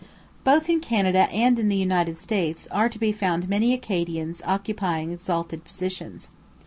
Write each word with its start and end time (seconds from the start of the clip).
Both 0.43 0.67
in 0.67 0.79
Canada 0.79 1.27
and 1.31 1.59
in 1.59 1.69
the 1.69 1.75
United 1.75 2.17
States 2.17 2.67
are 2.71 2.89
to 2.89 2.97
be 2.97 3.11
found 3.11 3.47
many 3.47 3.71
Acadians 3.71 4.41
occupying 4.47 5.11
exalted 5.11 5.63
positions. 5.63 6.31